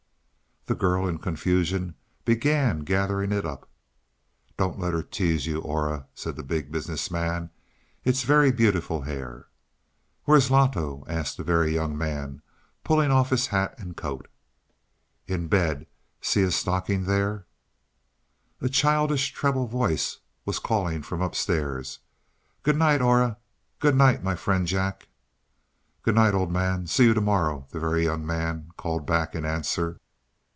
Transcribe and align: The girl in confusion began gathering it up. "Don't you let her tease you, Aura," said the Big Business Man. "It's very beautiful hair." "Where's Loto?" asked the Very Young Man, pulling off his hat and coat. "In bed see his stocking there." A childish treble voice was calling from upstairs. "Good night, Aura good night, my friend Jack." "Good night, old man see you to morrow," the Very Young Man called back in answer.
The 0.67 0.75
girl 0.75 1.05
in 1.07 1.17
confusion 1.17 1.95
began 2.23 2.81
gathering 2.81 3.31
it 3.33 3.45
up. 3.47 3.67
"Don't 4.57 4.77
you 4.77 4.83
let 4.83 4.93
her 4.93 5.01
tease 5.03 5.45
you, 5.47 5.59
Aura," 5.59 6.05
said 6.13 6.35
the 6.37 6.43
Big 6.43 6.71
Business 6.71 7.09
Man. 7.11 7.49
"It's 8.05 8.21
very 8.23 8.51
beautiful 8.53 9.01
hair." 9.01 9.47
"Where's 10.25 10.49
Loto?" 10.51 11.03
asked 11.09 11.35
the 11.37 11.43
Very 11.43 11.73
Young 11.73 11.97
Man, 11.97 12.41
pulling 12.85 13.09
off 13.11 13.31
his 13.31 13.47
hat 13.47 13.73
and 13.79 13.97
coat. 13.97 14.27
"In 15.27 15.47
bed 15.47 15.87
see 16.21 16.41
his 16.41 16.55
stocking 16.55 17.03
there." 17.05 17.47
A 18.61 18.69
childish 18.69 19.31
treble 19.33 19.65
voice 19.65 20.19
was 20.45 20.59
calling 20.59 21.01
from 21.01 21.21
upstairs. 21.23 21.97
"Good 22.61 22.77
night, 22.77 23.01
Aura 23.01 23.39
good 23.79 23.95
night, 23.95 24.23
my 24.23 24.35
friend 24.35 24.67
Jack." 24.67 25.07
"Good 26.03 26.13
night, 26.15 26.35
old 26.35 26.51
man 26.51 26.85
see 26.87 27.05
you 27.05 27.13
to 27.15 27.19
morrow," 27.19 27.65
the 27.71 27.79
Very 27.79 28.03
Young 28.05 28.23
Man 28.25 28.69
called 28.77 29.07
back 29.07 29.33
in 29.35 29.43
answer. 29.43 29.97